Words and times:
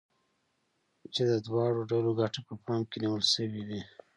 چې 1.13 1.21
د 1.31 1.33
دواړو 1.47 1.81
ډلو 1.91 2.11
ګټه 2.19 2.39
په 2.47 2.53
پام 2.65 2.81
کې 2.89 2.97
نيول 3.03 3.23
شوې 3.33 3.61
وي. 3.67 3.81